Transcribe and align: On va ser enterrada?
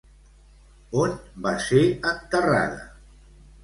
On 1.03 1.13
va 1.45 1.53
ser 1.69 1.85
enterrada? 2.15 2.85